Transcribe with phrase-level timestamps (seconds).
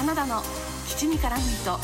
[0.00, 0.40] 花田の
[0.88, 1.78] 基地に絡む糸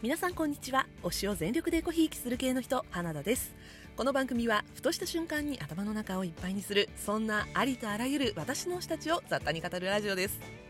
[0.00, 0.86] 皆さんこんにちは。
[1.02, 3.52] 推しを全力でごひいきする系の人花田です。
[3.96, 10.63] この番組はふとした瞬間に頭の中をいっぱいにするそんなありとあらゆる私の推したちを雑多に語るラジオです。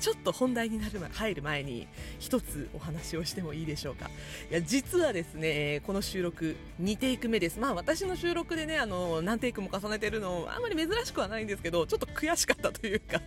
[0.00, 1.86] ちょっと本題になる入る前に
[2.18, 4.10] 一つお話をしてもいいでしょうか。
[4.50, 7.58] いや実はですねこの収録2テイク目です。
[7.58, 13.20] まあ私の収録でねあの何テイクも重ねてるのあんまり珍しくはないんですけどちょっと悔しかったというか。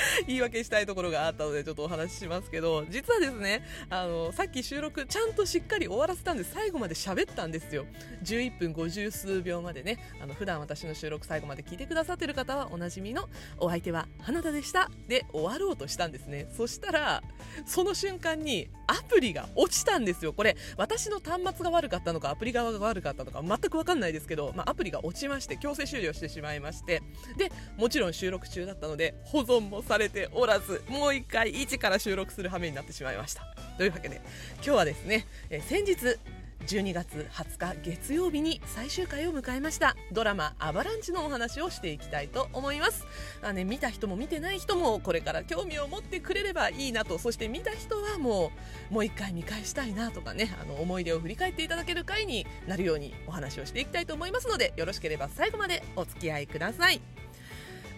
[0.26, 7.86] 言い訳したいところがあったのでちょっとお話ししますけど実はですねあのさっき収録ちゃんとしっかり終わらせたんで最後まで喋ったんですよ。
[8.24, 9.98] 11分50数秒までね。
[10.20, 13.28] あの普段私の収録最後まで聞いてくださってる方はおなじみの
[13.58, 14.90] お相手は花田でした。
[15.08, 16.48] で終わろうとしたんですね。
[16.56, 17.22] そしたら
[17.66, 20.32] その瞬間にアプリが落ちたんですよ。
[20.32, 27.02] これ私の端末が悪かったのかアプリ側が悪かったのか全く分かんないですけど、まあ、アプリが落ちまして強制終了してしまいまして。
[27.36, 33.42] でもちろん収録中だったので保存もされておらずもう一回一から収録する羽目になってしまいました。
[33.78, 34.20] というわけで
[34.56, 36.18] 今日はですね、え先日
[36.66, 43.06] 12月20日月曜日に最終回を迎えましたドラマ「アバランチ」のお話をしていきたいと思います。
[43.40, 48.50] まあ、ね、見た人も見てない人もこれから興味を持ってくれればいいなとそして見た人はも
[48.90, 57.15] うもう一回見返したいなとかねあの思い出を振り返っていただける回になるようにお話をしていきたいと思いますのでよろしければ最後までお付き合いください。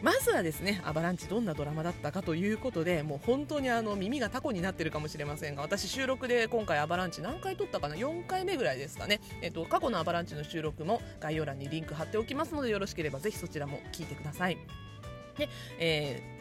[0.02, 14.58] まずはですねアバランチどんなドラマだったかということでもう本当にあの耳がタコになってるかもしれませんが私収録で今回アバランチ何回撮ったかな？4回目ぐらいですかね、えっと、過去のアバランチの収録も概要欄にリンク貼っておきますのでよろしければぜひそちらも聞いてください。
[15.36, 16.37] で、えー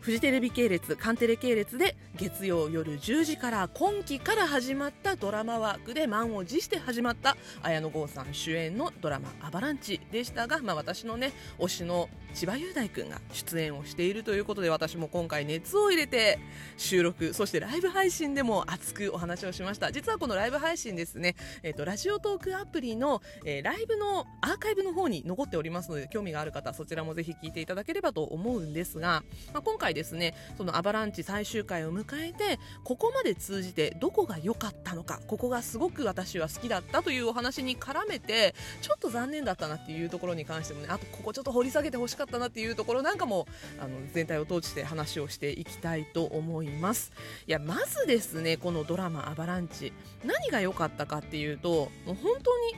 [0.00, 16.38] フジテレビ系列、カンテレ系列で月曜夜10時から今期から始まったドラマワークで満を持して始まった綾野剛さん主演のドラマ「アバランチ」でしたが、まあ、私のね推しの千葉雄大君が出演をしているということで私も今回熱を入れて
[16.76, 19.92] 収録そしてライブ配信でも熱くお話をしました。
[19.92, 29.22] 実はこのライブ配信ですね、えーと、ラジオトークアプリの、えー、ライブのアーカイブの方に残っておりますので興味がある方そちらもぜひ聞いていただければと思うんですが、
[29.52, 43.46] まあ、今回ですねそのアバランチ最終回を迎えてここまで通じてどこが良かったのかここがすごく私は好きだったというお話に絡めてちょっと残念だったなっていうところに関してもねあとここちょっと掘り下げてほしかったなっていうところなんかも
[43.80, 47.12] あの全体を通して話をしていきたいと思います。
[47.46, 49.92] いやまずですねこのドラマ「アバランチ」
[50.24, 52.74] 何が良かったかっていうともう本当に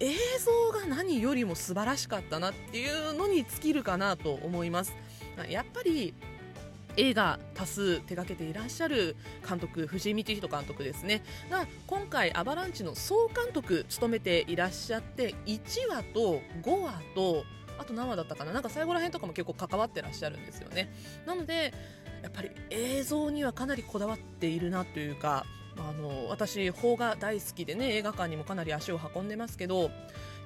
[0.00, 4.94] 映像が何よりも素晴らしかったなっていうのに尽きるかなと思います。
[5.48, 6.14] やっぱり
[6.96, 9.16] 映画多数手掛けていらっしゃる
[9.48, 11.22] 監督藤井道人監督ですね。
[11.50, 17.44] が今回アバランチの総監督務めていらっしゃって1話と5話と
[17.78, 18.52] あと何話だったかな。
[18.52, 20.92] なんか最後らへんとかも結構関わってらっしゃるんですよね。
[21.26, 21.72] なので
[22.22, 25.44] やっぱり映像にはかなりこだわっているなというか
[25.76, 29.90] あの私邦画大好きでね映画館にもかなり足を運んでますけど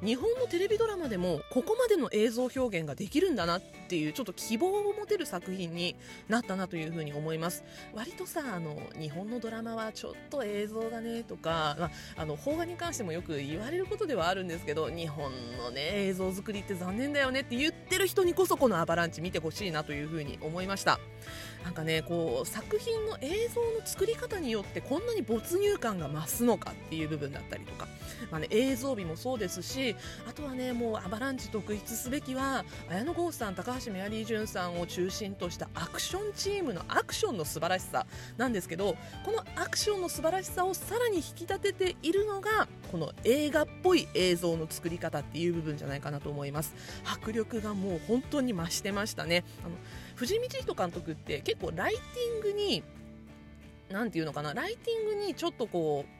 [0.04, 5.96] 日本のテレビドラマでもここまでの映像表現ができるんだなっていうちょっと希望を持てる作品に
[6.28, 7.64] なったなというふうに思います。
[7.94, 20.98] 割とさあの日本のドラマはちょっと映像がねとか、まあ、あの邦画に関してもよく言われることではあるんですけど日本のね映像作りって残念だよねって言ってる人にこそこのアバランチ見てほしいなというふうに思いました。
[21.64, 27.88] なんかねこう作品の映像の作り方によってこんなに没入感が増すのかっていう部分だったりとか、
[28.30, 29.96] まあね、映像美もそうですし
[30.28, 38.06] あとはねもうアバランチ特筆すべきは綾野剛さん高橋メアリージュンさんを中心としたアクションチームのアクションの素晴らしさ
[38.36, 46.74] なんですけどこのアクションの素晴らしさをさらに引き立てているのがこの映画っぽい映像の作り方っていう部分じゃないかなと思います。
[47.04, 49.44] 迫力がもう本当に増してましたね。
[49.64, 49.74] あの
[50.14, 52.82] 藤見人監督って結構ライティングに
[53.90, 56.15] 何て言うのかなライティングにちょっとこう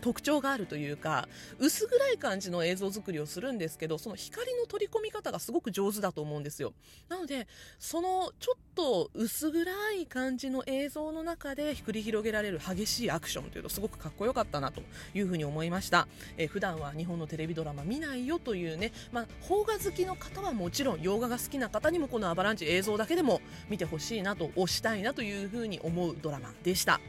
[0.00, 1.28] 特徴があるというか
[1.58, 6.72] 薄暗い感じの映像作りをするんですけどその光の取り込み方がすごく上手だと思うんですよ。
[7.08, 7.46] なので
[7.78, 14.82] そのちょっと薄暗い感じの映像の中で繰り広げられる激しいアクションというとすごくかっこよかったなと
[15.14, 16.06] いうふうに思いました、
[16.36, 27.00] えー、普段は日本のテレビドラマ見ないよというね、まあ、邦画好きの方はもちろん洋画が好きな方にもこのアバランチ映像だけでも見てほしいなと推したいなというふうに思うドラマでした。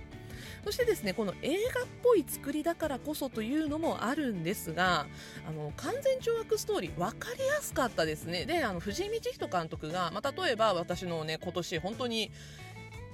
[0.64, 5.08] そしてですねこの映画っぽい作りだからこそというのもあるんですが
[5.48, 8.46] あの完全懲悪ストーリー分かりやすかったですね。
[8.46, 12.32] であの藤井道人監督が、まあ、例えば私のね今年本当に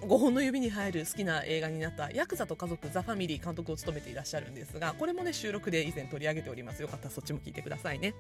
[0.05, 8.13] 5本の指に入る好きな映画になったヤクザと家族ザ・ファミリー監督を務めていらっしゃるんですがこれもね収録で以前取り上げておりますよかったらそっちも聞いてくださいね。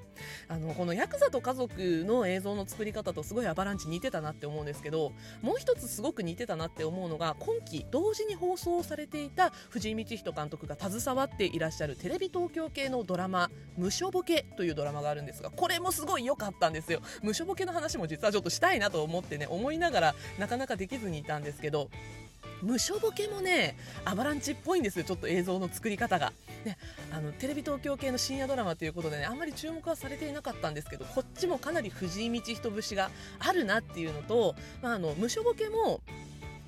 [0.47, 17.01] あのこのヤクザと家族の映像の作り方とすごいアバランチ似てたなって思うんですけどもう一つすごく似てたなって思うのが今期同時に放送されていた藤井道人監督が携わっていらっしゃるテレビ東京系のドラマ「無所ボケ」というドラマがあるんですがこれもすごい良かったんですよ。
[17.21, 21.89] 無所ボケの話も実はちょっとしたいなと思ってね思いながらなかなかできずにいたんですけどど
[22.61, 23.75] 無所ボケもね
[24.05, 26.31] アバランチっぽいんですよちょっと映像の作り方が、
[26.63, 26.77] ね、
[27.11, 36.01] あのテレビ東京系の深夜ドラマということでねあんまり注目はされていなかったんですけどこっちもかなり藤井道人節があるなっていうのと、まあ、あの無所ボケも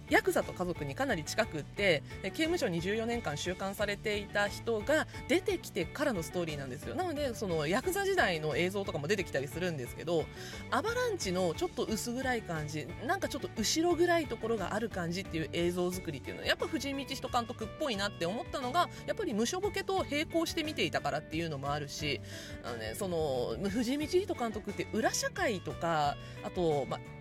[0.09, 6.95] ヤクザと家族にかなり近くて刑務所に14年間収監されていた人が出てきてからのストーリーなんですよ。
[6.95, 10.25] なのでそのヤクザ時代の映像とかも出てきたりするんですけど
[10.71, 22.21] アバランチのちょっと薄暗い感じなんかちょっと後ろ暗いところがある感じっていう映像作りっていうのはやっぱ藤井道人監督っぽいなって思ったのがやっぱり無所ボケと並行して見ていたからっていうのもあるし
[22.63, 27.16] あの、ね、その藤井道人監督って裏社会とかあと、まあ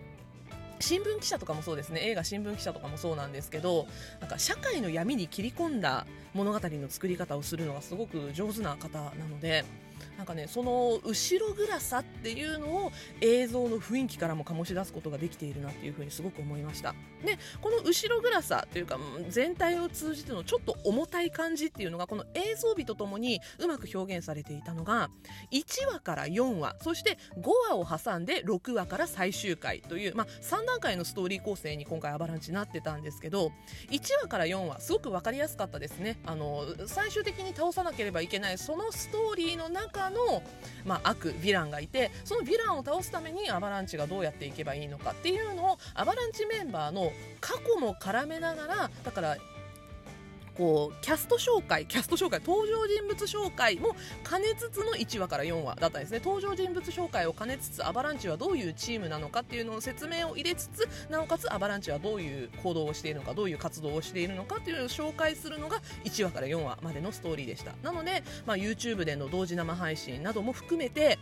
[0.80, 2.00] 新聞記者とかもそうですね。
[2.02, 3.86] 映画新聞記者とかもそうなんですけど
[4.20, 9.64] なんか社会の闇に切り込んだ物語の作り方をするのがすごく上手な方なので
[10.16, 16.94] なんかねその後ろ暗さっていうのを映像の雰囲気からも醸し出すことができているなっていうふうにすごく思いました。
[17.24, 18.98] でこの後ろ暗さというか
[19.28, 25.10] 全体を通じてのちょっと重たい感じっていうのがこの映像美とともにうまく表現されていたのが
[25.50, 33.52] 1話から4話そして5話を挟んで6話から最終回という、まあ、3段階のストーリー構成に今回アバランチになってたんですけど
[33.90, 36.18] 1話から4話すごく分かりやすかったですね。
[36.26, 40.42] あの最終的に倒さなければいけないそのストーリーの中の、
[40.84, 49.36] まあ、悪ヴィランがいてそのヴィランを倒すためにアバランチがどうやっていけばいいのかっていうのをアバランチメンバーの過去も絡めながらだから
[50.56, 53.94] こうキャスト紹介キャスト紹介登場人物紹介も
[54.28, 56.20] 兼ねつつの1話から4話だったんですね。
[56.24, 67.74] 登場人物紹介を兼ねつつアバランチはどういうチームなのかっていうのを説明を入れつつなおかつアバランチはどういう行動をしているのかどういう活動をしているのかっていうのを紹介するのが1話から4話までのストーリーでした。
[67.82, 71.18] なので、まあ、YouTube での同時生配信なども含めて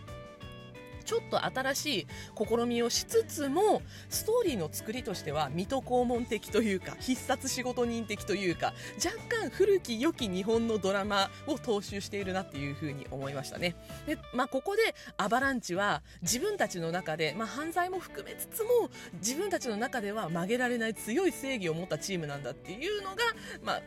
[1.04, 2.06] ちょっと新しい
[2.36, 8.72] 試みをしつつもストーリーの作りとしては水戸黄門的というか必殺仕事人的というか
[9.04, 13.76] 若干古き良き日本のドラマを踏襲しているなっていうふうに思いましたね。
[14.06, 23.16] で、まあ、ここでアバランチは自分たちの中で、まあ、犯罪も含めつつも自分たちの中では曲げられない強い正義を持ったチームなんだっていうのが、
[23.62, 23.82] まあ、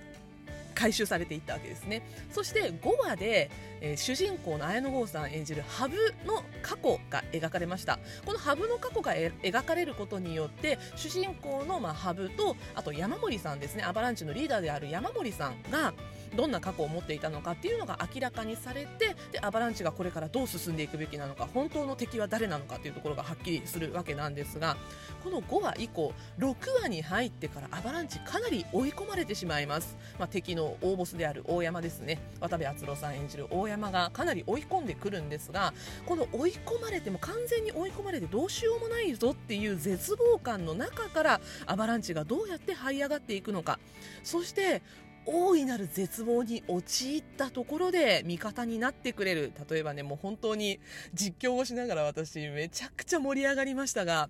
[0.77, 2.03] 回収されていったわけですね。
[2.31, 3.49] そして5話で、
[3.81, 7.97] えー、主人公の綾野剛さん演じる羽生の過去が描かれました。
[8.25, 13.83] この羽生の過去が描かれることによって主人公の、まあ、羽生とあと山森さんですね。
[13.83, 15.93] アバランチのリーダーである山森さんが
[16.35, 24.77] どんな過去を持っていたのかっていうのが明らかにされてでアバランチがこれからどう進んでいくべきなのか本当の敵は誰なのかっていうところがはっきりするわけなんですが
[25.23, 32.19] この5話以降6話に入ってからアバランチかなり追い込まれてしまいます、まあ、敵の大ボスである大山ですね。
[32.39, 35.73] 渡部篤郎さん演じる大山がかなり追い込んでくるんですが
[36.05, 43.79] この追い込まれても完全に追い込まれてどうしようもないぞっていう絶望感の中からアバランチがどうやって這い上がっていくのか。
[44.23, 44.81] そして
[45.27, 49.51] 大いなる絶望に陥ったところで味方になってくれる。
[49.69, 50.79] 例えばねもう本当に
[51.13, 54.29] 実況をしながら私めちゃくちゃ盛り上がりましたが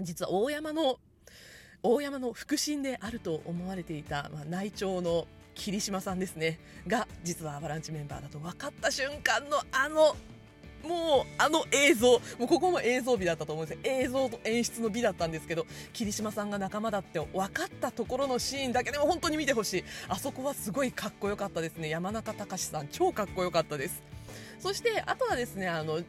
[0.00, 0.98] 実は大山の
[1.82, 6.58] 大山の腹心であると思われていた、まあ、内調の霧島さんですね。
[6.86, 10.16] が実はアバランチメンバーだと分かった瞬間のあの
[10.84, 13.82] もうあの映像もうここも映像美だったと思うんですよ。
[13.84, 19.84] 映像と演出の美だったんですけど桐島さんが仲間だって分かったところのシーンだけでも本当に見てほしい。
[20.08, 21.88] あそこはすごいかっこよかったですね。
[21.88, 24.02] 山中隆さん超かっこよかったです。
[24.58, 26.00] そしてあとはですねあの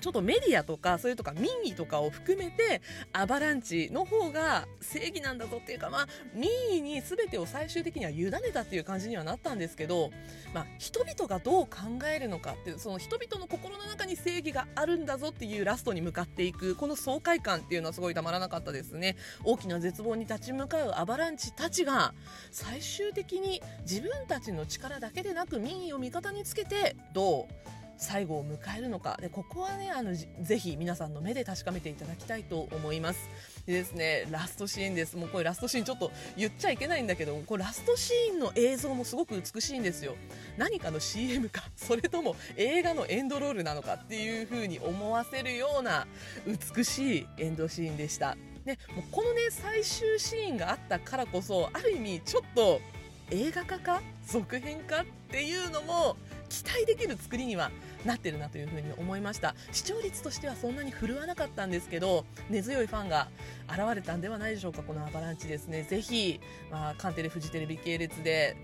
[0.00, 2.80] ちょっとメディアとかそれとか民意とかを含めて
[3.12, 10.10] アバランチの方が正義なんだぞっていうか、まあ、民意に全てを最終的には委ねたっていう感じにはなったんですけど、
[10.54, 19.16] まあ、人々がどう考えるのかっていうその人々の心の中に正義があるんだぞっていうラストに向かっていくこの爽快感っていうのはすごいたまらなかったですね。
[19.44, 22.14] 大きな絶望に立ち向かうアバランチたちが
[22.50, 27.77] 最終的に自分たちの力だけでなく民意を味方につけてどう？
[27.98, 29.18] 最後を迎えるのか。
[29.20, 33.28] でここはねあのぜひ皆さんの目で確かめていただきたいと思います。
[33.66, 35.16] でですねラストシーンです。
[35.16, 40.16] もうこれラストシーンちょっと言っちゃいけないんだけどこれラストシーンの映像もすごく美しいんですよ。
[40.56, 46.06] 何かの CM か それとも映画のエンドロールなのかっていう風に思わせるような
[46.46, 48.36] 美しいエンドシーンでした。
[48.64, 52.80] ね、もうこのね最終シーンがあったからこそある意味ちょっと
[53.30, 56.16] 映画化か続編かっていうのも
[56.48, 57.70] 期待できる作りには
[58.04, 59.54] なってるなというふうに思いました。
[59.72, 63.28] 視聴率としてはそんなに振るわなかったんですけど根強いファンが
[63.68, 65.82] 現れたんではないでしょうかこのアバランチですね。
[65.82, 66.40] ぜひ、
[66.70, 68.56] まあ、カンテレフジテレビ系列で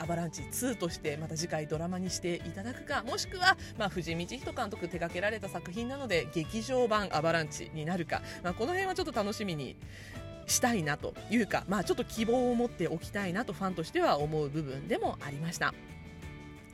[0.00, 9.76] アバランチ2としてまた次回ドラマにしていただくかもしくは、まあ、藤井道人監督手掛けられた作品なので劇場版アバランチになるか、まあ、この辺はちょっと楽しみに
[10.46, 15.74] したいなというか、まあ、ちょっと希望を持っておきたいなとファンとしては思う部分でもありました。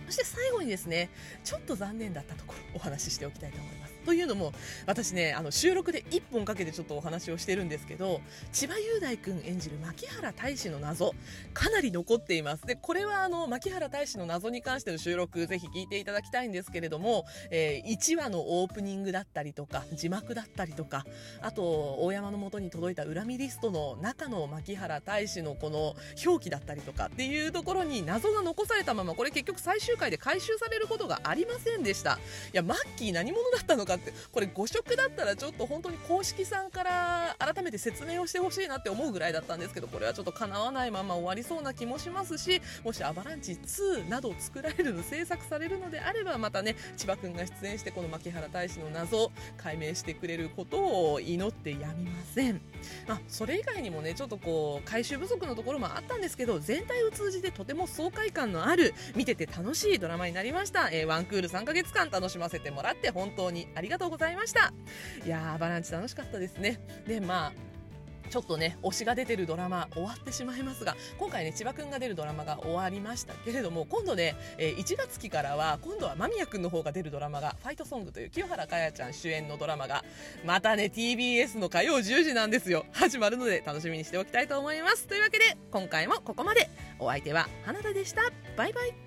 [0.07, 1.11] そして最後にですね
[1.45, 3.96] ちょっと残念だったところお話ししておきたいと思います。
[4.07, 4.53] というのも
[4.87, 8.21] 私ねあの収録で1本かけてちょっとお話をしてるんですけど
[8.53, 11.13] 千葉雄大君演じる牧原大使の謎
[11.53, 12.65] かなり残っています。
[12.67, 21.05] でこれはあの牧原大使の謎に関しての収録ぜひ聞いていただきたいんですけれども、えー、1話のオープニングだったりとか字幕だったりとか
[21.43, 32.21] あと大山のもとに届いた恨みリストの中の牧原大使のこの表記だったりとかっていうところに謎が残されたままこれ結局最終回で回収されることがありませんでした。
[32.53, 52.61] いやマッキー何者だったのかってこれ誤色だったらちょっと本当に公式さんから改めて説明をしてほしいなって思うぐらいだったんですけどこれはちょっと叶わないまま終わりそうな気もしますしもしアバランチ2など作られる制作されるのであればまたね千葉君が出演してこの牧原大使の謎を解明してくれることを祈ってやみません、
[53.07, 64.73] まあ、それ以外にもねちょっとこう回収不足のところもあったんですけど全体を通じてとても爽快感のある見てて楽しいドラマになりました、えー、ワンクール3ヶ月間楽しませてもらって本当にありりがとうございました。
[65.25, 66.81] いやーバランチ楽しかったですね。
[67.07, 67.53] でまあ
[68.29, 80.05] ちょっとね推しが出てるドラマ終わってしまいますが今回ね千葉くんが出るドラマが終わりましたけれども今度ね、えー、1月期からは今度は間宮くんの方が出るドラマが「ファイトソング」という清原果耶ちゃん主演のドラマが
[80.45, 82.85] またね TBS の火曜10時なんですよ。
[82.91, 85.07] 始まるので楽しみにしておきたいと思います。
[85.07, 86.69] というわけで今回もここまで。
[86.99, 88.23] お相手は花田でした。
[88.57, 89.06] バイバイ。